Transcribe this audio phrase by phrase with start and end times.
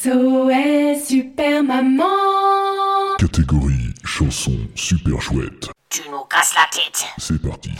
[0.00, 2.04] SOS Super Maman
[3.18, 5.70] Catégorie chanson super chouette.
[5.90, 7.04] Tu nous casses la tête.
[7.18, 7.70] C'est parti.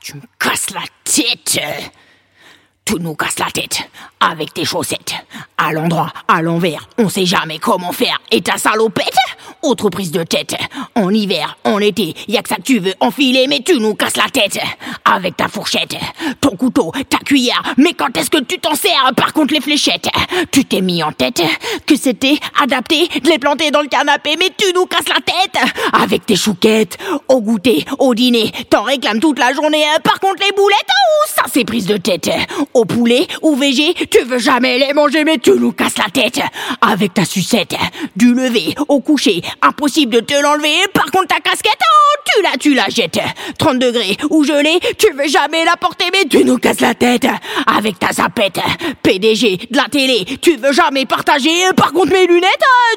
[0.00, 1.60] Tu me casses la tête.
[2.84, 3.90] Tu nous casses la tête
[4.20, 5.14] avec tes chaussettes.
[5.58, 8.20] À l'endroit, à l'envers, on sait jamais comment faire.
[8.30, 9.16] Et ta salopette
[9.62, 10.56] Autre prise de tête.
[10.96, 13.94] En hiver, en été, y a que ça que tu veux enfiler, mais tu nous
[13.94, 14.58] casses la tête.
[15.04, 15.96] Avec ta fourchette,
[16.40, 17.62] ton couteau, ta cuillère.
[17.76, 20.08] Mais quand est-ce que tu t'en sers Par contre, les fléchettes?
[20.50, 21.42] Tu t'es mis en tête
[21.86, 25.62] que c'était adapté de les planter dans le canapé, mais tu nous casses la tête.
[25.92, 29.84] Avec tes chouquettes, au goûter, au dîner, t'en réclames toute la journée.
[30.02, 32.30] Par contre, les boulettes, oh, ça c'est prise de tête.
[32.74, 36.40] Au poulet ou végé, tu veux jamais les manger, mais tu nous casses la tête.
[36.80, 37.74] Avec ta sucette,
[38.16, 40.86] du lever au coucher, impossible de te l'enlever.
[40.92, 43.20] Par contre, ta casquette, oh, tu la, tu la jettes.
[43.58, 47.26] 30 degrés ou gelé, tu veux jamais la porter, mais tu nous casses la tête.
[47.66, 48.60] Avec ta zapette,
[49.02, 51.50] PDG de la télé, tu veux jamais partager.
[51.76, 52.46] Par contre, mes lunettes,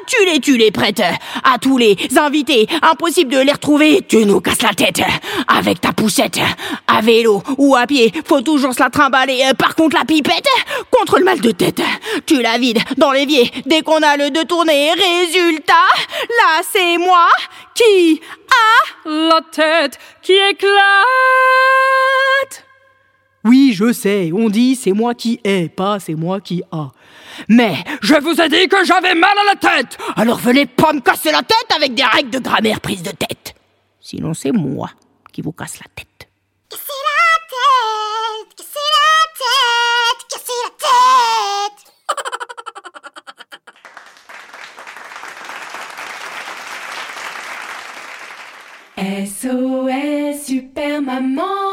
[0.06, 1.02] tu les, tu les prêtes.
[1.44, 5.02] À tous les invités, impossible de les retrouver, tu nous casses la tête.
[5.48, 6.40] Avec ta poussette,
[6.86, 9.42] à vélo ou à pied, faut toujours se la trimballer.
[9.58, 10.48] Par contre, la pipette,
[10.90, 11.82] contre le mal de tête,
[12.26, 14.92] tu la vides dans l'évier dès qu'on a le de tourner.
[14.92, 15.74] Résultat,
[16.28, 17.28] là c'est moi
[17.74, 18.20] qui
[18.50, 20.72] a La tête qui éclate
[23.44, 26.88] Oui, je sais, on dit c'est moi qui ai, pas c'est moi qui a.
[27.48, 31.00] Mais je vous ai dit que j'avais mal à la tête Alors venez pas me
[31.00, 33.54] casser la tête avec des règles de grammaire prise de tête.
[34.00, 34.90] Sinon c'est moi
[35.32, 36.15] qui vous casse la tête.
[49.06, 51.65] SOS Super Maman